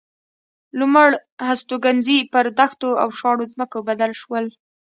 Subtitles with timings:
[0.79, 1.07] لومړ
[1.47, 4.45] هستوګنځي پر دښتو او شاړو ځمکو بدل شول.